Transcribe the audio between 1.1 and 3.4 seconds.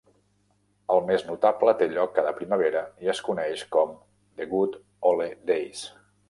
notable té lloc cada primavera i es